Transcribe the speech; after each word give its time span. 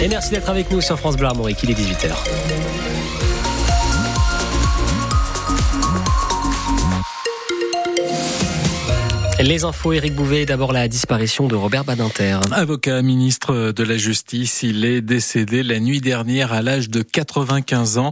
Et 0.00 0.08
merci 0.08 0.30
d'être 0.30 0.48
avec 0.48 0.70
nous 0.70 0.80
sur 0.80 0.98
France 0.98 1.16
Bleu 1.16 1.26
Armorique, 1.26 1.58
il 1.64 1.70
est 1.70 1.74
18h. 1.74 3.27
Les 9.40 9.62
infos, 9.62 9.92
Éric 9.92 10.16
Bouvet, 10.16 10.46
d'abord 10.46 10.72
la 10.72 10.88
disparition 10.88 11.46
de 11.46 11.54
Robert 11.54 11.84
Badinter. 11.84 12.40
Avocat 12.50 13.02
ministre 13.02 13.70
de 13.70 13.82
la 13.84 13.96
Justice, 13.96 14.64
il 14.64 14.84
est 14.84 15.00
décédé 15.00 15.62
la 15.62 15.78
nuit 15.78 16.00
dernière 16.00 16.52
à 16.52 16.60
l'âge 16.60 16.90
de 16.90 17.02
95 17.02 17.98
ans. 17.98 18.10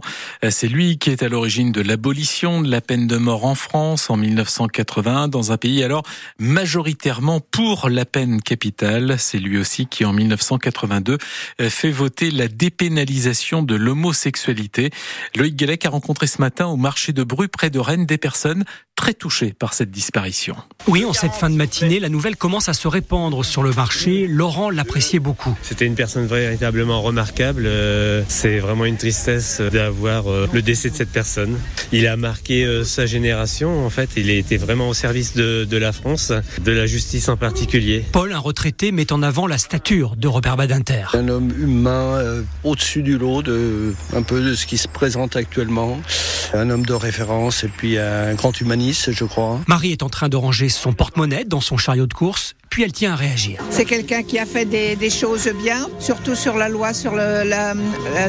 C'est 0.49 0.69
lui 0.69 0.97
qui 0.97 1.09
est 1.09 1.23
à 1.23 1.27
l'origine 1.27 1.73
de 1.73 1.81
l'abolition 1.81 2.61
de 2.61 2.71
la 2.71 2.79
peine 2.79 3.07
de 3.07 3.17
mort 3.17 3.43
en 3.43 3.55
France 3.55 4.09
en 4.09 4.15
1981, 4.15 5.27
dans 5.27 5.51
un 5.51 5.57
pays 5.57 5.83
alors 5.83 6.03
majoritairement 6.39 7.41
pour 7.41 7.89
la 7.89 8.05
peine 8.05 8.41
capitale. 8.41 9.15
C'est 9.19 9.39
lui 9.39 9.57
aussi 9.57 9.85
qui 9.85 10.05
en 10.05 10.13
1982 10.13 11.17
fait 11.59 11.91
voter 11.91 12.31
la 12.31 12.47
dépénalisation 12.47 13.63
de 13.63 13.75
l'homosexualité. 13.75 14.91
Loïc 15.35 15.57
Gallec 15.57 15.85
a 15.85 15.89
rencontré 15.89 16.25
ce 16.25 16.39
matin 16.39 16.67
au 16.67 16.77
marché 16.77 17.11
de 17.11 17.23
Bru 17.23 17.49
près 17.49 17.69
de 17.69 17.79
Rennes 17.79 18.05
des 18.05 18.17
personnes 18.17 18.63
très 18.97 19.13
touchées 19.13 19.53
par 19.57 19.73
cette 19.73 19.91
disparition. 19.91 20.57
Oui, 20.87 21.05
on 21.07 21.13
cette 21.13 21.33
fin 21.33 21.49
de 21.49 21.55
matinée, 21.55 21.99
la 21.99 22.09
nouvelle 22.09 22.35
commence 22.35 22.67
à 22.67 22.73
se 22.73 22.87
répandre 22.87 23.45
sur 23.45 23.63
le 23.63 23.71
marché. 23.71 24.27
Laurent 24.27 24.69
l'appréciait 24.69 25.19
beaucoup. 25.19 25.55
C'était 25.61 25.85
une 25.85 25.95
personne 25.95 26.25
véritablement 26.25 27.01
remarquable. 27.01 27.65
Euh, 27.65 28.23
c'est 28.27 28.59
vraiment 28.59 28.85
une 28.85 28.97
tristesse 28.97 29.61
d'avoir 29.61 30.27
euh, 30.27 30.49
le 30.51 30.61
décès 30.61 30.89
de 30.89 30.95
cette 30.95 31.11
personne. 31.11 31.57
Il 31.91 32.07
a 32.07 32.17
marqué 32.17 32.65
euh, 32.65 32.83
sa 32.83 33.05
génération. 33.05 33.85
En 33.85 33.89
fait, 33.89 34.09
il 34.17 34.29
a 34.29 34.33
été 34.33 34.57
vraiment 34.57 34.89
au 34.89 34.93
service 34.93 35.35
de, 35.35 35.63
de 35.63 35.77
la 35.77 35.91
France, 35.91 36.33
de 36.63 36.71
la 36.71 36.87
justice 36.87 37.29
en 37.29 37.37
particulier. 37.37 38.03
Paul, 38.11 38.33
un 38.33 38.39
retraité, 38.39 38.91
met 38.91 39.13
en 39.13 39.21
avant 39.21 39.45
la 39.45 39.57
stature 39.57 40.15
de 40.15 40.27
Robert 40.27 40.57
Badinter. 40.57 41.05
Un 41.13 41.27
homme 41.27 41.51
humain 41.57 42.43
au-dessus 42.63 43.03
du 43.03 43.17
lot 43.17 43.43
de 43.43 43.93
un 44.15 44.23
peu 44.23 44.41
de 44.41 44.55
ce 44.55 44.65
qui 44.65 44.77
se 44.77 44.87
présente 44.87 45.35
actuellement. 45.35 45.99
Un 46.53 46.69
homme 46.69 46.85
de 46.85 46.93
référence 46.93 47.63
et 47.63 47.67
puis 47.67 47.97
un 47.97 48.33
grand 48.33 48.59
humaniste, 48.59 48.86
je 48.93 49.25
crois. 49.25 49.59
Marie 49.67 49.91
est 49.91 50.03
en 50.03 50.09
train 50.09 50.29
de 50.29 50.37
ranger 50.37 50.69
son 50.69 50.93
porte 50.93 51.07
porte-monnaie 51.07 51.45
dans 51.45 51.61
son 51.61 51.77
chariot 51.77 52.05
de 52.05 52.13
course, 52.13 52.53
puis 52.69 52.83
elle 52.83 52.91
tient 52.91 53.13
à 53.13 53.15
réagir. 53.15 53.63
C'est 53.69 53.85
quelqu'un 53.85 54.23
qui 54.23 54.39
a 54.39 54.45
fait 54.45 54.65
des, 54.65 55.09
choses 55.09 55.49
bien, 55.63 55.87
surtout 55.99 56.35
sur 56.35 56.57
la 56.57 56.67
loi 56.67 56.93
sur 56.93 57.13
le, 57.13 57.43
la, 57.43 57.73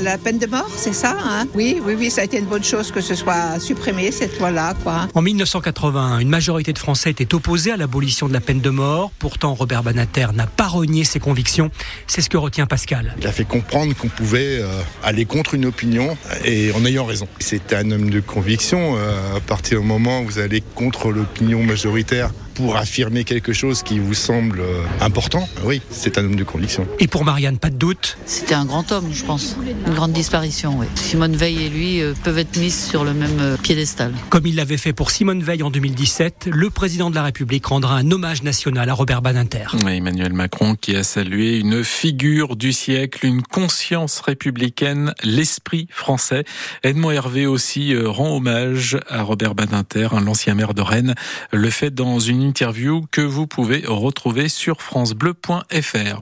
la, 0.01 0.17
peine 0.17 0.39
de 0.39 0.47
mort, 0.47 0.71
c'est 0.77 0.95
ça 0.95 1.17
hein? 1.21 1.47
Oui, 1.55 1.81
oui, 1.85 1.97
oui, 1.99 2.11
ça 2.11 2.21
a 2.21 2.25
été 2.25 2.39
une 2.39 2.47
bonne 2.47 2.63
chose 2.63 2.93
que 2.93 3.01
ce 3.01 3.17
soit 3.17 3.59
supprimé, 3.59 4.13
cette 4.13 4.39
loi-là. 4.39 4.75
Quoi. 4.85 5.09
En 5.15 5.23
1981, 5.23 6.21
une 6.21 6.29
majorité 6.29 6.73
de 6.73 6.79
Français 6.79 7.11
était 7.11 7.35
opposée 7.35 7.73
à 7.73 7.77
l'abolition 7.77 8.29
de 8.29 8.33
la 8.33 8.41
peine 8.41 8.61
de 8.61 8.71
mort. 8.71 9.11
Pourtant, 9.19 9.55
Robert 9.55 9.83
Banater 9.83 10.29
n'a 10.35 10.47
pas 10.47 10.69
renié 10.69 11.03
ses 11.03 11.19
convictions. 11.19 11.71
C'est 12.07 12.23
ce 12.23 12.31
que 12.31 12.37
retient 12.37 12.67
Pascal. 12.67 13.15
Il 13.21 13.27
a 13.27 13.33
fait 13.33 13.45
comprendre 13.45 13.95
qu'on 13.97 14.09
pouvait 14.09 14.61
euh, 14.61 14.69
aller 15.03 15.25
contre 15.25 15.55
une 15.55 15.67
opinion 15.67 16.17
et 16.45 16.71
en 16.73 16.85
ayant 16.85 17.05
raison. 17.05 17.27
C'est 17.41 17.73
un 17.73 17.91
homme 17.91 18.09
de 18.09 18.21
conviction. 18.21 18.97
Euh, 18.97 19.37
à 19.37 19.41
partir 19.41 19.81
du 19.81 19.87
moment 19.87 20.21
où 20.21 20.27
vous 20.27 20.39
allez 20.39 20.48
contre 20.75 21.11
l'opinion 21.11 21.63
majoritaire, 21.63 22.33
pour 22.59 22.77
affirmer 22.77 23.23
quelque 23.23 23.53
chose 23.53 23.85
qui 23.85 24.01
vous 24.01 24.15
semble 24.15 24.59
euh, 24.59 24.83
important, 25.01 25.49
oui, 25.63 25.81
c'est 25.91 26.19
un 26.19 26.25
homme 26.25 26.35
de 26.35 26.43
conviction. 26.43 26.89
Et 26.99 27.07
pour 27.07 27.25
Marianne, 27.25 27.57
pas 27.57 27.71
de 27.71 27.77
doute 27.77 28.19
C'était 28.27 28.55
un 28.55 28.65
grand 28.65 28.91
homme, 28.91 29.11
je 29.13 29.25
pense. 29.25 29.57
Une 29.87 29.95
grande 29.95 30.11
disparition, 30.11 30.77
oui. 30.77 30.87
Simone 30.97 31.37
Veil 31.37 31.67
et 31.67 31.69
lui 31.69 32.03
euh, 32.03 32.15
peuvent 32.25 32.37
être 32.37 32.57
mis 32.57 32.73
sur 32.73 33.05
le 33.05 33.15
même 33.15 33.39
euh, 33.39 33.57
piédestal. 33.57 34.13
Comme 34.29 34.45
il 34.45 34.57
l'avait 34.57 34.77
fait 34.77 34.93
pour 34.93 35.13
Simone 35.13 35.41
Veil 35.41 35.63
en 35.63 35.71
2017, 35.71 36.49
le 36.53 36.69
président 36.69 37.11
de 37.11 37.15
la 37.15 37.23
République 37.23 37.65
rendra 37.65 37.95
un 37.95 38.11
hommage 38.11 38.43
national 38.43 38.91
à 38.91 38.95
Robert 38.95 39.23
Badinter. 39.23 39.67
Emmanuel 39.87 40.33
Macron 40.33 40.75
qui 40.75 40.97
a 40.97 41.05
salué 41.05 41.59
une 41.59 41.85
figure 41.85 42.57
du 42.57 42.73
siècle, 42.73 43.25
une 43.25 43.43
conscience 43.43 44.19
républicaine, 44.19 45.15
l'esprit 45.23 45.87
français. 45.93 46.43
Edmond 46.83 47.13
Hervé 47.13 47.47
aussi 47.47 47.97
rend 47.97 48.35
hommage 48.35 48.99
à 49.09 49.23
Robert 49.23 49.55
Badinter, 49.55 50.09
l'ancien 50.25 50.55
maire 50.55 50.75
de 50.75 50.83
Rennes, 50.83 51.15
le 51.53 51.71
fait 51.71 51.95
dans 51.95 52.19
une 52.19 52.48
interview 52.49 53.05
que 53.11 53.21
vous 53.21 53.47
pouvez 53.47 53.85
retrouver 53.87 54.49
sur 54.49 54.81
francebleu.fr. 54.81 56.21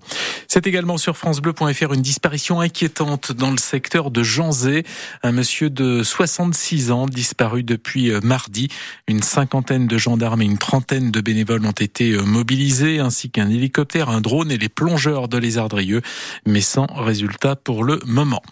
C'est 0.49 0.67
également 0.67 0.99
sur 0.99 1.17
francebleu.fr 1.17 1.93
une 1.93 2.03
disparition 2.03 2.61
inquiétante 2.61 3.31
dans 3.31 3.53
le 3.53 3.59
secteur 3.59 4.11
de 4.11 4.25
Janzé. 4.25 4.85
Un 5.23 5.31
monsieur 5.31 5.71
de 5.71 6.03
66 6.03 6.91
ans 6.91 7.07
disparu 7.07 7.63
depuis 7.63 8.11
euh, 8.11 8.21
mardi. 8.23 8.69
Une 9.07 9.23
cinquantaine 9.23 9.87
de 9.87 9.99
gendarmes 9.99 10.43
et 10.43 10.47
une 10.47 10.59
trentaine 10.59 11.13
de 11.13 11.21
bénévoles 11.21 11.65
ont 11.65 11.71
été 11.71 12.11
euh, 12.11 12.23
mobilisés, 12.23 12.99
ainsi 12.99 13.31
qu'un 13.31 13.49
hélicoptère, 13.49 14.11
un 14.11 14.21
drone 14.21 14.51
et 14.51 14.59
les 14.59 14.69
plongeurs 14.69 15.29
de 15.29 15.39
Lézardrieux, 15.39 16.03
mais 16.45 16.61
sans 16.61 16.87
résultat 16.87 17.55
pour 17.55 17.85
le 17.85 18.01
moment. 18.05 18.43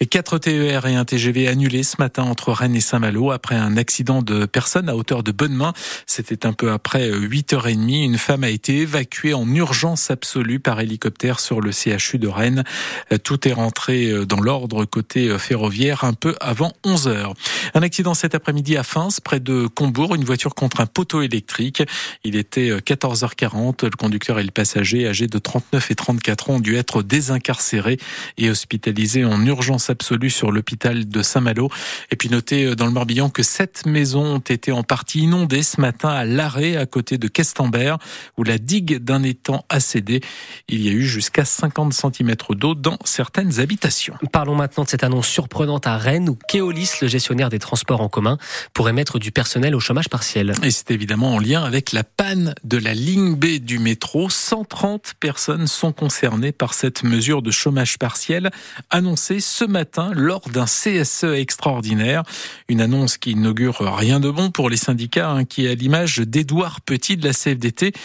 Et 0.00 0.06
4 0.06 0.38
TER 0.38 0.86
et 0.86 0.96
un 0.96 1.04
TGV 1.06 1.48
annulés 1.48 1.82
ce 1.82 1.96
matin 1.98 2.24
entre 2.24 2.52
Rennes 2.52 2.76
et 2.76 2.80
Saint-Malo 2.80 3.30
après 3.30 3.54
un 3.54 3.78
accident 3.78 4.20
de 4.20 4.44
personne 4.44 4.90
à 4.90 4.96
hauteur 4.96 5.22
de 5.22 5.32
Bonne-Main. 5.32 5.72
C'était 6.06 6.46
un 6.46 6.52
peu 6.52 6.72
après 6.72 7.08
euh, 7.08 7.21
8h30, 7.26 8.04
une 8.04 8.18
femme 8.18 8.44
a 8.44 8.50
été 8.50 8.78
évacuée 8.78 9.34
en 9.34 9.48
urgence 9.54 10.10
absolue 10.10 10.60
par 10.60 10.80
hélicoptère 10.80 11.40
sur 11.40 11.60
le 11.60 11.70
CHU 11.72 12.18
de 12.18 12.28
Rennes. 12.28 12.64
Tout 13.24 13.48
est 13.48 13.52
rentré 13.52 14.10
euh, 14.10 14.26
dans 14.26 14.40
l'ordre 14.40 14.84
côté 14.84 15.28
euh, 15.28 15.38
ferroviaire 15.38 16.04
un 16.04 16.12
peu 16.12 16.34
avant 16.40 16.72
11h. 16.84 17.32
Un 17.74 17.82
accident 17.82 18.14
cet 18.14 18.34
après-midi 18.34 18.76
à 18.76 18.82
Fins, 18.82 19.08
près 19.22 19.40
de 19.40 19.66
Combourg, 19.66 20.14
une 20.14 20.24
voiture 20.24 20.54
contre 20.54 20.80
un 20.80 20.86
poteau 20.86 21.22
électrique. 21.22 21.82
Il 22.24 22.36
était 22.36 22.70
14h40. 22.70 23.84
Euh, 23.84 23.90
le 23.90 23.96
conducteur 23.96 24.38
et 24.38 24.44
le 24.44 24.50
passager, 24.50 25.06
âgés 25.06 25.26
de 25.26 25.38
39 25.38 25.90
et 25.90 25.94
34 25.94 26.50
ans, 26.50 26.54
ont 26.54 26.60
dû 26.60 26.76
être 26.76 27.02
désincarcérés 27.02 27.98
et 28.38 28.50
hospitalisés 28.50 29.24
en 29.24 29.44
urgence 29.46 29.90
absolue 29.90 30.30
sur 30.30 30.50
l'hôpital 30.50 31.08
de 31.08 31.22
Saint-Malo. 31.22 31.70
Et 32.10 32.16
puis 32.16 32.28
notez 32.28 32.74
dans 32.74 32.86
le 32.86 32.92
Morbihan 32.92 33.30
que 33.30 33.42
sept 33.42 33.86
maisons 33.86 34.36
ont 34.36 34.38
été 34.38 34.72
en 34.72 34.82
partie 34.82 35.20
inondées 35.20 35.62
ce 35.62 35.80
matin 35.80 36.08
à 36.08 36.24
l'arrêt 36.24 36.76
à 36.76 36.86
côté 36.86 37.11
de 37.18 37.28
Questembert, 37.28 37.98
où 38.36 38.44
la 38.44 38.58
digue 38.58 38.98
d'un 38.98 39.22
étang 39.22 39.64
a 39.68 39.80
cédé. 39.80 40.20
Il 40.68 40.82
y 40.82 40.88
a 40.88 40.92
eu 40.92 41.02
jusqu'à 41.02 41.44
50 41.44 41.92
cm 41.92 42.34
d'eau 42.50 42.74
dans 42.74 42.98
certaines 43.04 43.60
habitations. 43.60 44.14
Parlons 44.32 44.54
maintenant 44.54 44.84
de 44.84 44.88
cette 44.88 45.04
annonce 45.04 45.28
surprenante 45.28 45.86
à 45.86 45.96
Rennes, 45.96 46.28
où 46.28 46.38
Keolis, 46.48 46.90
le 47.00 47.08
gestionnaire 47.08 47.48
des 47.48 47.58
transports 47.58 48.00
en 48.00 48.08
commun, 48.08 48.38
pourrait 48.74 48.92
mettre 48.92 49.18
du 49.18 49.32
personnel 49.32 49.74
au 49.74 49.80
chômage 49.80 50.08
partiel. 50.08 50.52
Et 50.62 50.70
c'est 50.70 50.90
évidemment 50.90 51.34
en 51.34 51.38
lien 51.38 51.62
avec 51.62 51.92
la 51.92 52.04
panne 52.04 52.54
de 52.64 52.78
la 52.78 52.94
ligne 52.94 53.34
B 53.34 53.58
du 53.58 53.78
métro. 53.78 54.30
130 54.30 55.14
personnes 55.20 55.66
sont 55.66 55.92
concernées 55.92 56.52
par 56.52 56.74
cette 56.74 57.02
mesure 57.02 57.42
de 57.42 57.50
chômage 57.50 57.98
partiel 57.98 58.50
annoncée 58.90 59.40
ce 59.40 59.64
matin 59.64 60.10
lors 60.14 60.48
d'un 60.48 60.66
CSE 60.66 61.24
extraordinaire. 61.24 62.22
Une 62.68 62.80
annonce 62.80 63.16
qui 63.18 63.32
inaugure 63.32 63.78
rien 63.80 64.20
de 64.20 64.30
bon 64.30 64.50
pour 64.50 64.70
les 64.70 64.76
syndicats, 64.76 65.30
hein, 65.30 65.44
qui 65.44 65.66
est 65.66 65.70
à 65.70 65.74
l'image 65.74 66.18
d'Edouard 66.18 66.80
Petit 66.80 67.01
de 67.10 67.26
la 67.26 67.32
CFDT 67.32 67.96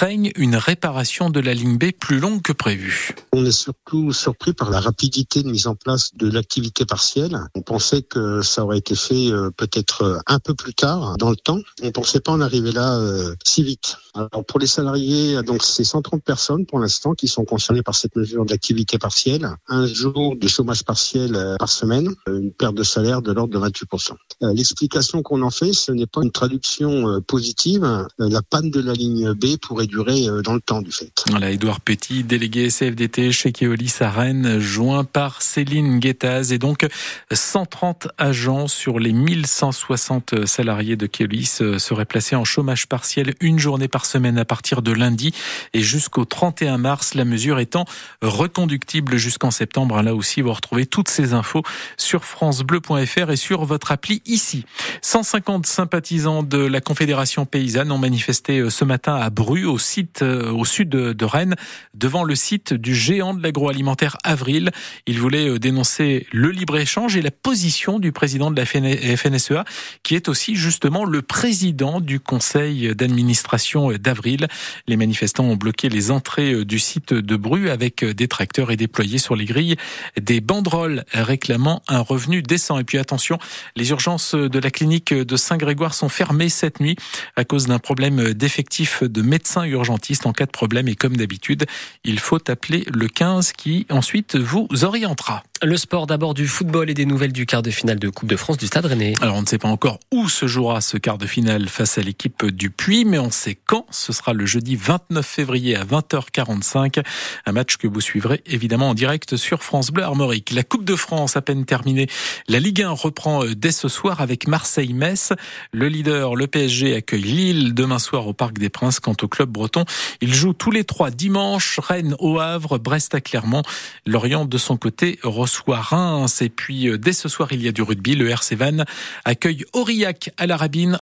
craignent 0.00 0.32
une 0.36 0.56
réparation 0.56 1.28
de 1.28 1.40
la 1.40 1.52
ligne 1.52 1.76
B 1.76 1.92
plus 1.92 2.20
longue 2.20 2.40
que 2.40 2.54
prévu. 2.54 3.10
On 3.34 3.44
est 3.44 3.52
surtout 3.52 4.14
surpris 4.14 4.54
par 4.54 4.70
la 4.70 4.80
rapidité 4.80 5.42
de 5.42 5.50
mise 5.50 5.66
en 5.66 5.74
place 5.74 6.14
de 6.14 6.30
l'activité 6.30 6.86
partielle. 6.86 7.38
On 7.54 7.60
pensait 7.60 8.00
que 8.00 8.40
ça 8.40 8.64
aurait 8.64 8.78
été 8.78 8.94
fait 8.94 9.30
euh, 9.30 9.50
peut-être 9.54 10.02
euh, 10.04 10.18
un 10.26 10.38
peu 10.38 10.54
plus 10.54 10.72
tard 10.72 11.18
dans 11.18 11.28
le 11.28 11.36
temps. 11.36 11.58
On 11.82 11.86
ne 11.86 11.90
pensait 11.90 12.20
pas 12.20 12.32
en 12.32 12.40
arriver 12.40 12.72
là 12.72 12.96
euh, 12.96 13.34
si 13.44 13.62
vite. 13.62 13.98
Alors 14.14 14.42
pour 14.46 14.58
les 14.58 14.66
salariés, 14.66 15.42
donc 15.42 15.62
c'est 15.62 15.84
130 15.84 16.24
personnes 16.24 16.64
pour 16.64 16.78
l'instant 16.78 17.12
qui 17.12 17.28
sont 17.28 17.44
concernées 17.44 17.82
par 17.82 17.94
cette 17.94 18.16
mesure 18.16 18.46
d'activité 18.46 18.96
partielle. 18.96 19.50
Un 19.68 19.86
jour 19.86 20.34
de 20.34 20.48
chômage 20.48 20.82
partiel 20.82 21.56
par 21.58 21.68
semaine, 21.68 22.14
une 22.26 22.52
perte 22.52 22.74
de 22.74 22.82
salaire 22.82 23.20
de 23.20 23.32
l'ordre 23.32 23.52
de 23.52 23.68
28%. 23.68 24.12
L'explication 24.54 25.22
qu'on 25.22 25.42
en 25.42 25.50
fait, 25.50 25.72
ce 25.72 25.92
n'est 25.92 26.08
pas 26.08 26.22
une 26.24 26.32
traduction 26.32 27.20
positive. 27.22 28.08
La 28.18 28.42
panne 28.42 28.70
de 28.70 28.80
la 28.80 28.94
ligne 28.94 29.32
B 29.34 29.56
pour 29.62 29.80
durer 29.90 30.28
euh, 30.28 30.42
dans 30.42 30.54
le 30.54 30.60
temps 30.60 30.80
du 30.80 30.92
fait. 30.92 31.12
Voilà, 31.28 31.50
Édouard 31.50 31.80
Petit, 31.80 32.24
délégué 32.24 32.68
CFDT 32.68 33.32
chez 33.32 33.52
Keolis 33.52 33.96
à 34.00 34.10
Rennes, 34.10 34.58
joint 34.58 35.04
par 35.04 35.42
Céline 35.42 35.98
Guettaz 35.98 36.52
et 36.52 36.58
donc 36.58 36.86
130 37.30 38.08
agents 38.16 38.68
sur 38.68 38.98
les 38.98 39.12
1160 39.12 40.46
salariés 40.46 40.96
de 40.96 41.06
Keolis 41.06 41.58
euh, 41.60 41.78
seraient 41.78 42.04
placés 42.04 42.36
en 42.36 42.44
chômage 42.44 42.86
partiel 42.86 43.34
une 43.40 43.58
journée 43.58 43.88
par 43.88 44.06
semaine 44.06 44.38
à 44.38 44.44
partir 44.44 44.82
de 44.82 44.92
lundi 44.92 45.34
et 45.74 45.80
jusqu'au 45.80 46.24
31 46.24 46.78
mars, 46.78 47.14
la 47.14 47.24
mesure 47.24 47.58
étant 47.58 47.84
reconductible 48.22 49.16
jusqu'en 49.16 49.50
septembre. 49.50 50.00
Là 50.02 50.14
aussi, 50.14 50.40
vous 50.40 50.52
retrouvez 50.52 50.86
toutes 50.86 51.08
ces 51.08 51.34
infos 51.34 51.62
sur 51.96 52.24
francebleu.fr 52.24 53.30
et 53.30 53.36
sur 53.36 53.64
votre 53.64 53.92
appli 53.92 54.22
ici. 54.26 54.64
150 55.02 55.66
sympathisants 55.66 56.42
de 56.42 56.58
la 56.58 56.80
Confédération 56.80 57.46
paysanne 57.46 57.90
ont 57.92 57.98
manifesté 57.98 58.58
euh, 58.58 58.70
ce 58.70 58.84
matin 58.84 59.16
à 59.16 59.30
Bru 59.30 59.64
site, 59.80 60.22
au 60.22 60.64
sud 60.64 60.90
de 60.90 61.24
Rennes, 61.24 61.56
devant 61.94 62.24
le 62.24 62.34
site 62.34 62.72
du 62.74 62.94
géant 62.94 63.34
de 63.34 63.42
l'agroalimentaire 63.42 64.16
Avril. 64.24 64.70
Il 65.06 65.18
voulait 65.18 65.58
dénoncer 65.58 66.26
le 66.32 66.50
libre-échange 66.50 67.16
et 67.16 67.22
la 67.22 67.30
position 67.30 67.98
du 67.98 68.12
président 68.12 68.50
de 68.50 68.56
la 68.56 68.66
FNSEA, 68.66 69.64
qui 70.02 70.14
est 70.14 70.28
aussi 70.28 70.54
justement 70.54 71.04
le 71.04 71.22
président 71.22 72.00
du 72.00 72.20
conseil 72.20 72.94
d'administration 72.94 73.92
d'Avril. 73.92 74.46
Les 74.86 74.96
manifestants 74.96 75.44
ont 75.44 75.56
bloqué 75.56 75.88
les 75.88 76.10
entrées 76.10 76.64
du 76.64 76.78
site 76.78 77.12
de 77.12 77.36
Bru 77.36 77.70
avec 77.70 78.04
des 78.04 78.28
tracteurs 78.28 78.70
et 78.70 78.76
déployés 78.76 79.18
sur 79.18 79.36
les 79.36 79.44
grilles 79.44 79.76
des 80.20 80.40
banderoles 80.40 81.04
réclamant 81.12 81.82
un 81.88 82.00
revenu 82.00 82.42
décent. 82.42 82.78
Et 82.78 82.84
puis 82.84 82.98
attention, 82.98 83.38
les 83.76 83.90
urgences 83.90 84.34
de 84.34 84.58
la 84.58 84.70
clinique 84.70 85.12
de 85.12 85.36
Saint-Grégoire 85.36 85.94
sont 85.94 86.08
fermées 86.08 86.48
cette 86.48 86.80
nuit 86.80 86.96
à 87.36 87.44
cause 87.44 87.66
d'un 87.66 87.78
problème 87.78 88.32
d'effectif 88.34 89.02
de 89.02 89.22
médecins 89.22 89.64
urgentistes. 89.70 90.26
En 90.26 90.32
cas 90.32 90.46
de 90.46 90.50
problème, 90.50 90.88
et 90.88 90.94
comme 90.94 91.16
d'habitude, 91.16 91.66
il 92.04 92.18
faut 92.18 92.50
appeler 92.50 92.84
le 92.92 93.08
15 93.08 93.52
qui 93.52 93.86
ensuite 93.90 94.36
vous 94.36 94.68
orientera. 94.82 95.42
Le 95.62 95.76
sport 95.76 96.06
d'abord 96.06 96.32
du 96.32 96.46
football 96.46 96.88
et 96.88 96.94
des 96.94 97.04
nouvelles 97.04 97.34
du 97.34 97.44
quart 97.44 97.60
de 97.60 97.70
finale 97.70 97.98
de 97.98 98.08
Coupe 98.08 98.30
de 98.30 98.36
France 98.36 98.56
du 98.56 98.66
Stade 98.66 98.86
Rennais. 98.86 99.12
Alors 99.20 99.36
on 99.36 99.42
ne 99.42 99.46
sait 99.46 99.58
pas 99.58 99.68
encore 99.68 100.00
où 100.10 100.26
se 100.26 100.46
jouera 100.46 100.80
ce 100.80 100.96
quart 100.96 101.18
de 101.18 101.26
finale 101.26 101.68
face 101.68 101.98
à 101.98 102.00
l'équipe 102.00 102.46
du 102.46 102.70
Puy, 102.70 103.04
mais 103.04 103.18
on 103.18 103.30
sait 103.30 103.58
quand. 103.66 103.84
Ce 103.90 104.14
sera 104.14 104.32
le 104.32 104.46
jeudi 104.46 104.74
29 104.74 105.26
février 105.26 105.76
à 105.76 105.84
20h45. 105.84 107.04
Un 107.44 107.52
match 107.52 107.76
que 107.76 107.86
vous 107.86 108.00
suivrez 108.00 108.42
évidemment 108.46 108.88
en 108.88 108.94
direct 108.94 109.36
sur 109.36 109.62
France 109.62 109.90
Bleu 109.90 110.02
Armorique. 110.02 110.50
La 110.52 110.62
Coupe 110.62 110.86
de 110.86 110.96
France 110.96 111.36
à 111.36 111.42
peine 111.42 111.66
terminée. 111.66 112.06
La 112.48 112.58
Ligue 112.58 112.80
1 112.80 112.92
reprend 112.92 113.44
euh, 113.44 113.54
dès 113.54 113.72
ce 113.72 113.88
soir 113.88 114.22
avec 114.22 114.48
Marseille-Metz. 114.48 115.34
Le 115.72 115.88
leader, 115.88 116.36
le 116.36 116.46
PSG, 116.46 116.96
accueille 116.96 117.20
Lille 117.20 117.74
demain 117.74 117.98
soir 117.98 118.26
au 118.26 118.32
Parc 118.32 118.54
des 118.54 118.70
Princes. 118.70 118.98
Quant 118.98 119.16
au 119.20 119.28
club 119.28 119.50
breton, 119.50 119.84
il 120.22 120.32
joue 120.32 120.54
tous 120.54 120.70
les 120.70 120.84
trois 120.84 121.10
dimanche. 121.10 121.78
Rennes 121.80 122.16
au 122.18 122.38
Havre, 122.40 122.78
Brest 122.78 123.14
à 123.14 123.20
Clermont. 123.20 123.62
Lorient 124.06 124.46
de 124.46 124.56
son 124.56 124.78
côté 124.78 125.18
Reims. 125.58 126.42
Et 126.42 126.48
puis 126.48 126.88
euh, 126.88 126.98
dès 126.98 127.12
ce 127.12 127.28
soir, 127.28 127.48
il 127.52 127.62
y 127.62 127.68
a 127.68 127.72
du 127.72 127.82
rugby. 127.82 128.14
Le 128.14 128.28
RC 128.28 128.56
Van 128.56 128.84
accueille 129.24 129.64
Aurillac 129.72 130.30
à 130.36 130.46
la 130.46 130.56
Rabine. 130.56 130.98